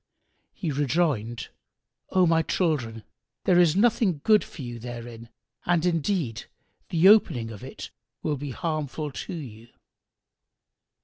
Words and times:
He 0.55 0.71
rejoined, 0.71 1.49
"O 2.09 2.25
my 2.25 2.41
children, 2.41 3.03
there 3.45 3.59
is 3.59 3.75
nothing 3.75 4.19
good 4.23 4.43
for 4.43 4.63
you 4.63 4.79
therein 4.79 5.29
and 5.63 5.85
indeed 5.85 6.45
the 6.89 7.07
opening 7.07 7.51
of 7.51 7.63
it 7.63 7.91
will 8.23 8.35
be 8.35 8.49
harmful 8.49 9.11
to 9.11 9.33
you." 9.35 9.67